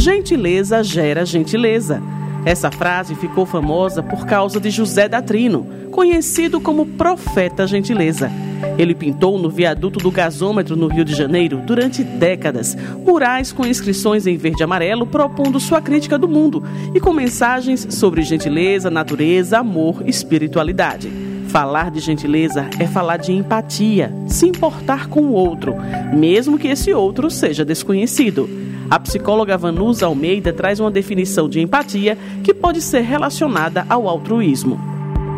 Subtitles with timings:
[0.00, 2.02] Gentileza gera gentileza.
[2.46, 8.32] Essa frase ficou famosa por causa de José da Trino, conhecido como Profeta Gentileza.
[8.78, 12.74] Ele pintou no viaduto do gasômetro no Rio de Janeiro durante décadas
[13.04, 16.64] murais com inscrições em verde e amarelo propondo sua crítica do mundo
[16.94, 21.12] e com mensagens sobre gentileza, natureza, amor espiritualidade.
[21.48, 25.74] Falar de gentileza é falar de empatia, se importar com o outro,
[26.10, 28.69] mesmo que esse outro seja desconhecido.
[28.90, 34.80] A psicóloga Vanusa Almeida traz uma definição de empatia que pode ser relacionada ao altruísmo.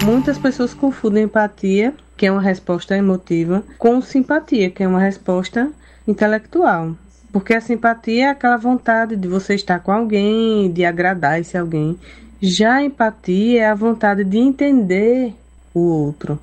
[0.02, 5.70] Muitas pessoas confundem empatia, que é uma resposta emotiva, com simpatia, que é uma resposta
[6.08, 6.92] intelectual.
[7.30, 11.98] Porque a simpatia é aquela vontade de você estar com alguém, de agradar esse alguém.
[12.40, 15.34] Já a empatia é a vontade de entender
[15.74, 16.38] o outro.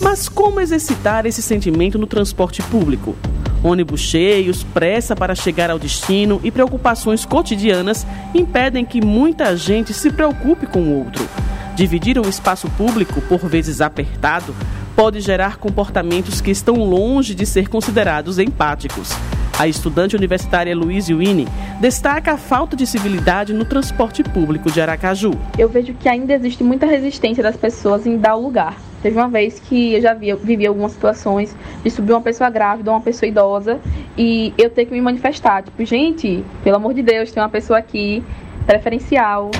[0.00, 3.14] Mas como exercitar esse sentimento no transporte público?
[3.62, 10.10] Ônibus cheios, pressa para chegar ao destino e preocupações cotidianas impedem que muita gente se
[10.10, 11.26] preocupe com o outro.
[11.74, 14.54] Dividir um espaço público, por vezes apertado,
[14.96, 19.10] pode gerar comportamentos que estão longe de ser considerados empáticos.
[19.58, 21.46] A estudante universitária Luiz Wini
[21.80, 25.32] destaca a falta de civilidade no transporte público de Aracaju.
[25.58, 28.76] Eu vejo que ainda existe muita resistência das pessoas em dar o lugar.
[29.02, 32.90] Teve uma vez que eu já vi, vivi algumas situações de subir uma pessoa grávida,
[32.90, 33.78] uma pessoa idosa,
[34.16, 35.62] e eu ter que me manifestar.
[35.62, 38.22] Tipo, gente, pelo amor de Deus, tem uma pessoa aqui
[38.66, 39.50] preferencial.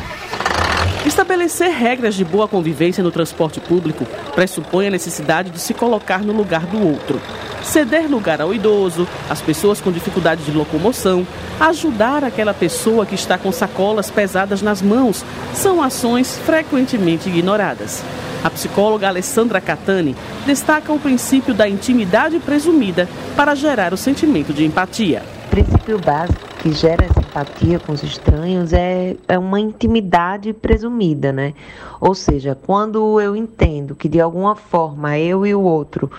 [1.06, 6.32] Estabelecer regras de boa convivência no transporte público pressupõe a necessidade de se colocar no
[6.32, 7.20] lugar do outro.
[7.68, 11.26] Ceder lugar ao idoso, às pessoas com dificuldade de locomoção,
[11.60, 18.02] ajudar aquela pessoa que está com sacolas pesadas nas mãos, são ações frequentemente ignoradas.
[18.42, 20.16] A psicóloga Alessandra Catani
[20.46, 25.22] destaca o princípio da intimidade presumida para gerar o sentimento de empatia.
[25.48, 31.32] O princípio básico que gera essa empatia com os estranhos é, é uma intimidade presumida,
[31.32, 31.52] né?
[32.00, 36.10] Ou seja, quando eu entendo que de alguma forma eu e o outro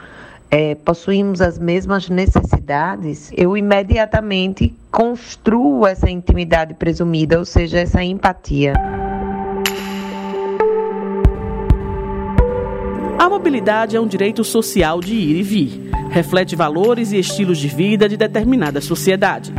[0.52, 8.74] é, possuímos as mesmas necessidades, eu imediatamente construo essa intimidade presumida, ou seja, essa empatia.
[13.18, 15.90] A mobilidade é um direito social de ir e vir.
[16.10, 19.54] Reflete valores e estilos de vida de determinada sociedade.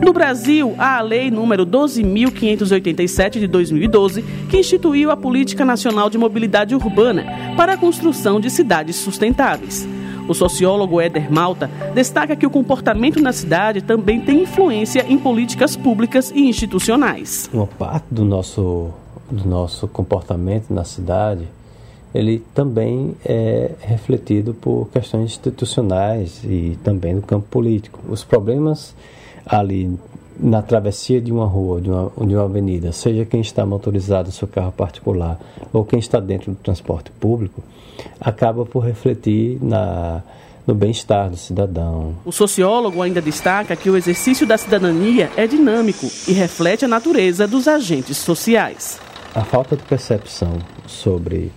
[0.00, 6.18] No Brasil, há a Lei número 12.587 de 2012, que instituiu a Política Nacional de
[6.18, 7.24] Mobilidade Urbana
[7.56, 9.88] para a construção de cidades sustentáveis.
[10.28, 15.76] O sociólogo Éder Malta destaca que o comportamento na cidade também tem influência em políticas
[15.76, 17.48] públicas e institucionais.
[17.52, 18.90] Uma parte do nosso,
[19.30, 21.46] do nosso comportamento na cidade
[22.16, 28.00] ele também é refletido por questões institucionais e também no campo político.
[28.08, 28.94] Os problemas
[29.46, 29.96] ali
[30.38, 34.46] na travessia de uma rua, de uma, de uma avenida, seja quem está motorizado, seu
[34.46, 35.38] carro particular,
[35.72, 37.62] ou quem está dentro do transporte público,
[38.20, 40.22] acaba por refletir na,
[40.66, 42.14] no bem-estar do cidadão.
[42.24, 47.46] O sociólogo ainda destaca que o exercício da cidadania é dinâmico e reflete a natureza
[47.46, 49.00] dos agentes sociais.
[49.34, 51.52] A falta de percepção sobre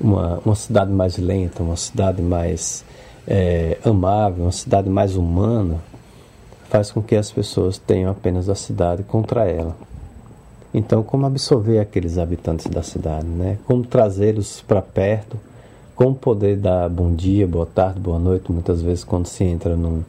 [0.00, 2.84] uma, uma cidade mais lenta, uma cidade mais
[3.26, 5.80] é, amável, uma cidade mais humana,
[6.72, 9.76] faz com que as pessoas tenham apenas a cidade contra ela.
[10.72, 13.58] Então, como absorver aqueles habitantes da cidade, né?
[13.66, 15.36] Como trazê-los para perto,
[15.94, 20.02] como poder dar bom dia, boa tarde, boa noite, muitas vezes quando se entra no,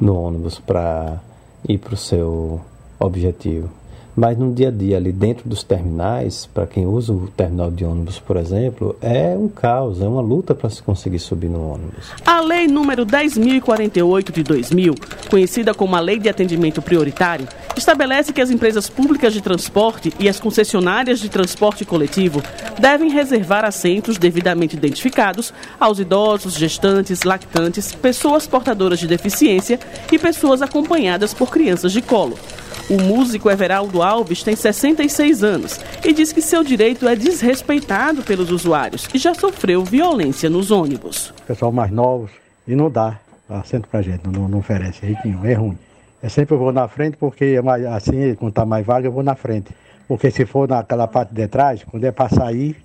[0.00, 1.20] no ônibus para
[1.68, 2.58] ir para o seu
[2.98, 3.68] objetivo.
[4.18, 7.84] Mas no dia a dia, ali dentro dos terminais, para quem usa o terminal de
[7.84, 12.10] ônibus, por exemplo, é um caos, é uma luta para se conseguir subir no ônibus.
[12.26, 14.94] A Lei número 10.048 de 2000,
[15.28, 17.46] conhecida como a Lei de Atendimento Prioritário,
[17.76, 22.42] estabelece que as empresas públicas de transporte e as concessionárias de transporte coletivo
[22.78, 29.78] devem reservar assentos devidamente identificados aos idosos, gestantes, lactantes, pessoas portadoras de deficiência
[30.10, 32.38] e pessoas acompanhadas por crianças de colo.
[32.88, 38.50] O músico Everaldo Alves tem 66 anos e diz que seu direito é desrespeitado pelos
[38.50, 41.34] usuários e já sofreu violência nos ônibus.
[41.46, 42.30] Pessoal mais novos
[42.66, 43.18] e não dá
[43.56, 45.78] assento pra gente, não, não oferece jeito nenhum, é ruim.
[46.22, 49.22] Eu sempre vou na frente porque é mais, assim, quando tá mais vaga, eu vou
[49.22, 49.70] na frente.
[50.06, 52.76] Porque se for naquela parte de trás, quando é para sair,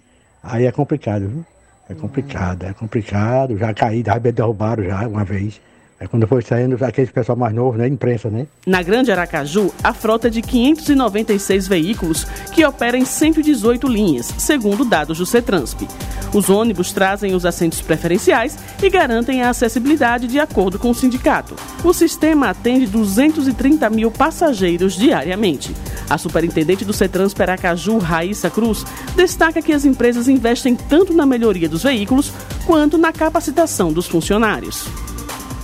[0.44, 1.45] aí é complicado, viu?
[1.89, 3.57] É complicado, é complicado.
[3.57, 5.60] Já caí, já me derrubaram já uma vez.
[6.03, 7.88] É quando foi saindo aquele pessoal mais novo, né?
[7.88, 8.45] Imprensa, né?
[8.67, 15.19] Na Grande Aracaju, a frota de 596 veículos que opera em 118 linhas, segundo dados
[15.19, 15.88] do CETRANSP.
[16.33, 21.55] Os ônibus trazem os assentos preferenciais e garantem a acessibilidade de acordo com o sindicato.
[21.85, 25.73] O sistema atende 230 mil passageiros diariamente.
[26.09, 28.83] A superintendente do CETRANSP Aracaju, Raíssa Cruz,
[29.15, 32.33] destaca que as empresas investem tanto na melhoria dos veículos
[32.65, 34.85] quanto na capacitação dos funcionários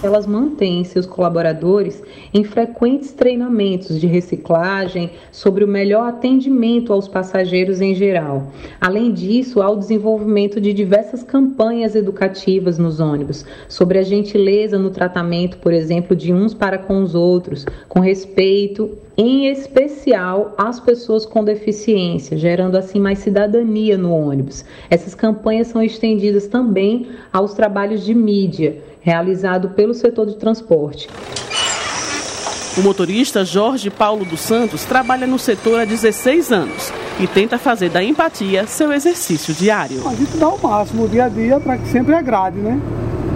[0.01, 2.01] elas mantêm seus colaboradores
[2.33, 8.51] em frequentes treinamentos de reciclagem sobre o melhor atendimento aos passageiros em geral.
[8.79, 14.89] Além disso, há o desenvolvimento de diversas campanhas educativas nos ônibus sobre a gentileza no
[14.89, 21.25] tratamento, por exemplo, de uns para com os outros, com respeito em especial às pessoas
[21.25, 24.63] com deficiência, gerando assim mais cidadania no ônibus.
[24.89, 31.09] Essas campanhas são estendidas também aos trabalhos de mídia, realizado pelo setor de transporte.
[32.79, 37.89] O motorista Jorge Paulo dos Santos trabalha no setor há 16 anos e tenta fazer
[37.89, 40.07] da empatia seu exercício diário.
[40.07, 42.79] A gente dá o máximo dia a dia para que sempre agrade, né?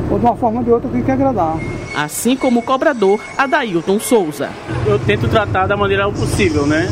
[0.09, 1.57] Ou de uma forma ou de outra tem que agradar.
[1.93, 4.49] Assim como o cobrador Adailton Souza.
[4.85, 6.87] Eu tento tratar da maneira possível, né?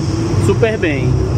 [0.45, 1.31] Super bem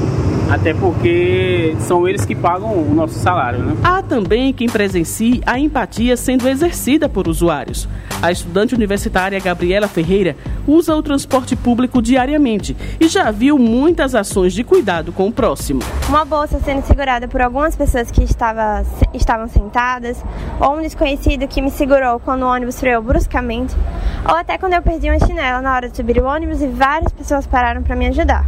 [0.54, 3.58] até porque são eles que pagam o nosso salário.
[3.58, 3.76] Né?
[3.84, 7.90] Há também quem presencie a empatia sendo exercida por usuários.
[8.22, 14.54] A estudante universitária Gabriela Ferreira usa o transporte público diariamente e já viu muitas ações
[14.54, 15.82] de cuidado com o próximo.
[16.08, 20.24] Uma bolsa sendo segurada por algumas pessoas que estava, estavam sentadas,
[20.60, 23.76] ou um desconhecido que me segurou quando o ônibus freou bruscamente,
[24.30, 27.12] ou até quando eu perdi uma chinela na hora de subir o ônibus e várias
[27.12, 28.46] pessoas pararam para me ajudar.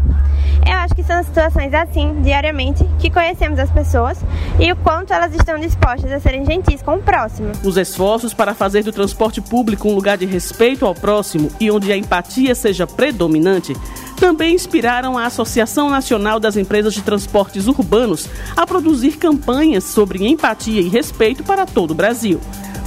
[0.65, 4.17] Eu acho que são situações assim, diariamente, que conhecemos as pessoas
[4.59, 7.51] e o quanto elas estão dispostas a serem gentis com o próximo.
[7.63, 11.91] Os esforços para fazer do transporte público um lugar de respeito ao próximo e onde
[11.91, 13.73] a empatia seja predominante
[14.15, 20.81] também inspiraram a Associação Nacional das Empresas de Transportes Urbanos a produzir campanhas sobre empatia
[20.81, 22.39] e respeito para todo o Brasil.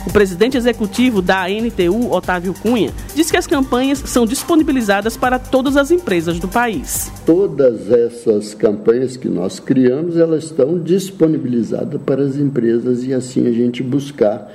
[0.07, 5.77] O presidente executivo da ANTU, Otávio Cunha, diz que as campanhas são disponibilizadas para todas
[5.77, 7.13] as empresas do país.
[7.27, 13.53] Todas essas campanhas que nós criamos, elas estão disponibilizadas para as empresas e assim a
[13.53, 14.51] gente buscar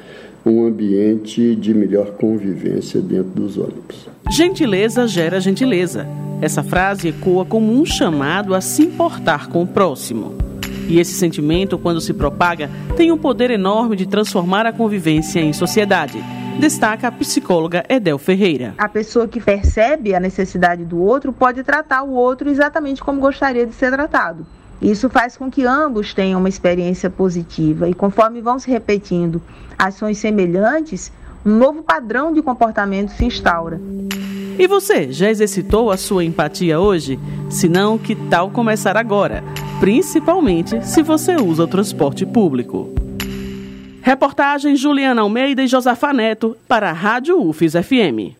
[0.45, 4.07] um ambiente de melhor convivência dentro dos ônibus.
[4.31, 6.07] Gentileza gera gentileza.
[6.41, 10.35] Essa frase ecoa como um chamado a se importar com o próximo.
[10.87, 15.53] E esse sentimento, quando se propaga, tem um poder enorme de transformar a convivência em
[15.53, 16.23] sociedade.
[16.59, 18.75] Destaca a psicóloga Edel Ferreira.
[18.77, 23.65] A pessoa que percebe a necessidade do outro pode tratar o outro exatamente como gostaria
[23.65, 24.45] de ser tratado.
[24.81, 29.41] Isso faz com que ambos tenham uma experiência positiva e, conforme vão se repetindo
[29.79, 31.11] ações semelhantes,
[31.45, 33.79] um novo padrão de comportamento se instaura.
[34.57, 37.19] E você, já exercitou a sua empatia hoje?
[37.49, 39.43] Se não, que tal começar agora?
[39.79, 42.93] Principalmente se você usa o transporte público.
[44.01, 48.31] Reportagem Juliana Almeida e Josafa Neto para a Rádio UFES FM.